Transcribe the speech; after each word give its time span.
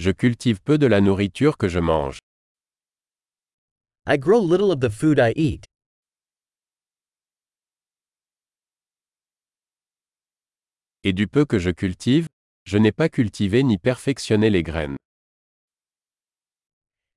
Je 0.00 0.12
cultive 0.12 0.60
peu 0.60 0.78
de 0.78 0.86
la 0.86 1.00
nourriture 1.00 1.56
que 1.56 1.68
je 1.68 1.80
mange. 1.80 2.18
I 4.06 4.16
grow 4.16 4.38
little 4.38 4.70
of 4.70 4.78
the 4.78 4.90
food 4.90 5.18
I 5.18 5.32
eat. 5.34 5.64
Et 11.02 11.12
du 11.12 11.26
peu 11.26 11.44
que 11.44 11.58
je 11.58 11.70
cultive, 11.70 12.28
je 12.64 12.78
n'ai 12.78 12.92
pas 12.92 13.08
cultivé 13.08 13.64
ni 13.64 13.76
perfectionné 13.76 14.50
les 14.50 14.62
graines. 14.62 14.96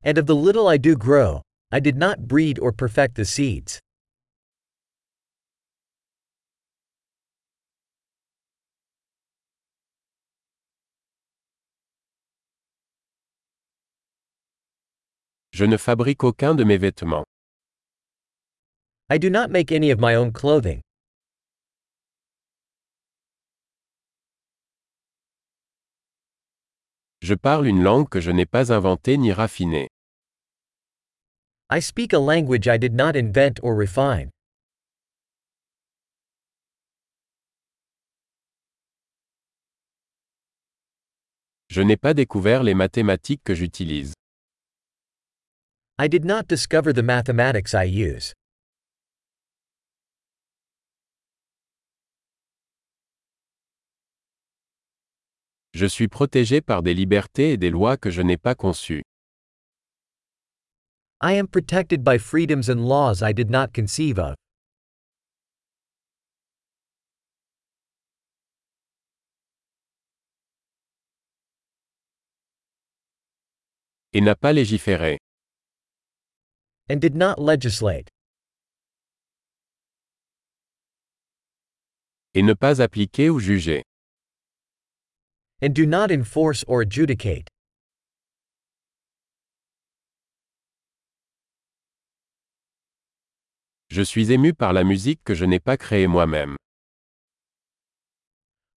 And 0.04 0.18
of 0.18 0.26
the 0.26 0.36
little 0.36 0.68
I 0.68 0.80
do 0.80 0.96
grow, 0.96 1.44
I 1.72 1.80
did 1.80 1.98
not 1.98 2.28
breed 2.28 2.58
or 2.60 2.74
perfect 2.74 3.16
the 3.16 3.26
seeds. 3.26 3.80
Je 15.54 15.66
ne 15.66 15.78
fabrique 15.78 16.24
aucun 16.24 16.56
de 16.56 16.64
mes 16.64 16.78
vêtements. 16.78 17.26
I 19.10 19.18
do 19.20 19.30
not 19.30 19.50
make 19.50 19.72
any 19.72 19.92
of 19.92 20.00
my 20.00 20.16
own 20.16 20.32
clothing. 20.32 20.82
Je 27.22 27.36
parle 27.36 27.68
une 27.68 27.84
langue 27.84 28.08
que 28.10 28.22
je 28.22 28.32
n'ai 28.32 28.46
pas 28.46 28.72
inventée 28.72 29.18
ni 29.18 29.34
raffinée. 29.34 29.90
I 31.70 31.80
speak 31.82 32.14
a 32.14 32.20
language 32.20 32.68
I 32.68 32.78
did 32.78 32.94
not 32.94 33.16
invent 33.16 33.60
or 33.62 33.76
refine. 33.76 34.30
Je 41.70 41.82
n'ai 41.82 41.98
pas 41.98 42.14
découvert 42.14 42.64
les 42.64 42.74
mathématiques 42.74 43.44
que 43.44 43.54
j'utilise. 43.54 44.14
I 46.04 46.08
did 46.08 46.26
not 46.26 46.48
discover 46.48 46.92
the 46.94 47.04
mathematics 47.04 47.76
I 47.76 47.84
use. 47.84 48.34
Je 55.76 55.86
suis 55.86 56.08
protégé 56.08 56.62
par 56.62 56.82
des 56.82 56.96
libertés 56.96 57.52
et 57.52 57.58
des 57.58 57.70
lois 57.70 57.98
que 57.98 58.10
je 58.10 58.24
n'ai 58.24 58.38
pas 58.38 58.56
conçues. 58.56 59.04
I 61.22 61.34
am 61.34 61.48
protected 61.48 62.04
by 62.04 62.18
freedoms 62.18 62.68
and 62.68 62.88
laws 62.88 63.22
I 63.22 63.32
did 63.32 63.52
not 63.52 63.72
conceive 63.72 64.18
of. 64.18 64.34
Et 74.14 74.22
n'a 74.22 74.36
pas 74.36 74.52
légiféré. 74.52 75.20
And 76.90 77.00
did 77.00 77.16
not 77.16 77.40
legislate. 77.40 78.10
Et 82.34 82.44
ne 82.44 82.54
pas 82.54 82.82
appliquer 82.82 83.30
ou 83.30 83.40
juger. 83.40 83.84
and 85.62 85.76
do 85.76 85.86
not 85.86 86.12
enforce 86.12 86.64
or 86.68 86.82
adjudicate. 86.82 87.48
Je 93.90 94.02
suis 94.02 94.32
ému 94.32 94.54
par 94.54 94.74
la 94.74 94.84
musique 94.84 95.20
que 95.24 95.36
je 95.36 95.46
n'ai 95.46 95.60
pas 95.60 95.78
créée 95.78 96.08
moi-même. 96.08 96.56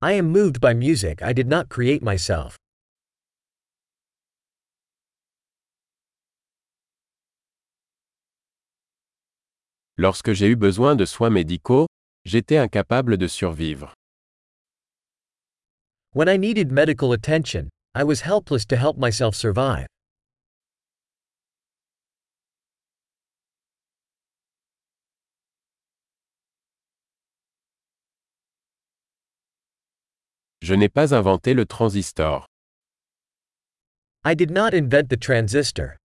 I 0.01 0.13
am 0.13 0.29
moved 0.29 0.59
by 0.59 0.73
music 0.73 1.21
I 1.21 1.31
did 1.33 1.47
not 1.47 1.69
create 1.69 2.03
myself. 2.03 2.57
Lorsque 10.03 10.33
j'ai 10.33 10.47
eu 10.47 10.57
besoin 10.57 10.97
de 10.97 11.05
soins 11.05 11.29
médicaux, 11.29 11.87
j'étais 12.25 12.57
incapable 12.57 13.15
de 13.15 13.25
survivre. 13.25 13.93
When 16.13 16.27
I 16.27 16.37
needed 16.37 16.73
medical 16.73 17.13
attention, 17.13 17.69
I 17.95 18.03
was 18.03 18.19
helpless 18.19 18.65
to 18.65 18.75
help 18.75 18.97
myself 18.97 19.33
survive. 19.33 19.87
Je 30.61 30.73
n'ai 30.73 30.89
pas 30.89 31.13
inventé 31.13 31.53
le 31.53 31.65
transistor. 31.65 32.45
I 34.25 34.35
did 34.35 34.51
not 34.51 34.73
invent 34.73 35.07
the 35.07 35.17
transistor. 35.17 35.95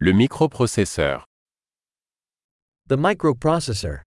Le 0.00 0.12
microprocesseur. 0.12 1.24
The 2.88 2.96
microprocessor. 2.96 4.02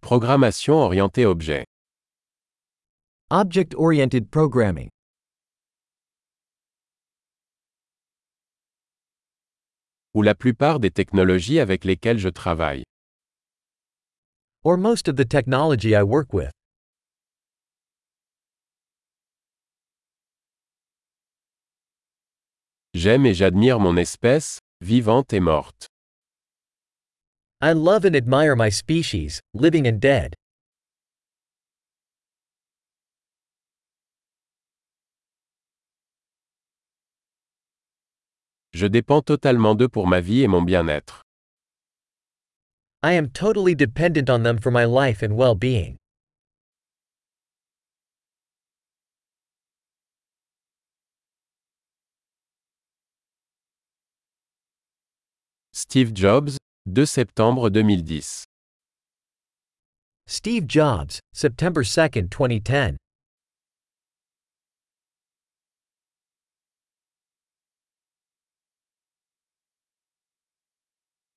Programmation 0.00 0.74
orientée 0.74 1.24
objet. 1.24 1.64
Object 3.30 3.74
oriented 3.76 4.30
programming. 4.30 4.90
Ou 10.14 10.22
la 10.22 10.34
plupart 10.34 10.80
des 10.80 10.90
technologies 10.90 11.60
avec 11.60 11.84
lesquelles 11.84 12.18
je 12.18 12.28
travaille. 12.28 12.82
Or 14.64 14.76
most 14.76 15.08
of 15.08 15.16
the 15.16 15.24
technology 15.24 15.94
I 15.94 16.02
work 16.02 16.32
with. 16.32 16.52
J'aime 22.94 23.24
et 23.24 23.32
j'admire 23.32 23.80
mon 23.80 23.96
espèce, 23.96 24.58
vivante 24.82 25.32
et 25.32 25.40
morte. 25.40 25.88
I 27.62 27.72
love 27.72 28.04
and 28.04 28.14
admire 28.14 28.54
my 28.54 28.70
species, 28.70 29.40
living 29.54 29.86
and 29.86 29.98
dead. 29.98 30.34
Je 38.74 38.86
dépends 38.86 39.22
totalement 39.22 39.74
d'eux 39.74 39.88
pour 39.88 40.06
ma 40.06 40.20
vie 40.20 40.42
et 40.42 40.48
mon 40.48 40.60
bien-être. 40.60 41.22
I 43.02 43.14
am 43.14 43.30
totally 43.30 43.74
dependent 43.74 44.28
on 44.28 44.42
them 44.42 44.58
for 44.58 44.70
my 44.70 44.84
life 44.84 45.22
and 45.22 45.34
well 45.34 45.54
Steve 55.74 56.12
Jobs, 56.12 56.58
2 56.86 57.06
septembre 57.06 57.70
2010. 57.70 58.44
Steve 60.26 60.66
Jobs, 60.66 61.18
September 61.32 61.82
2, 61.82 62.28
2010. 62.28 63.01